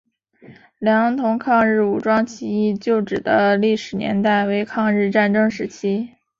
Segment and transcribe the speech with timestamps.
[0.79, 6.09] 良垌抗日武装起义旧址的历史年代为抗日战争时期。